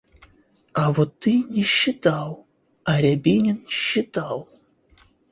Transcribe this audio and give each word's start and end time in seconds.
А 0.83 0.91
вот 0.91 1.19
ты 1.19 1.43
не 1.43 1.61
считал, 1.61 2.47
а 2.85 2.99
Рябинин 3.01 3.63
считал. 3.67 4.49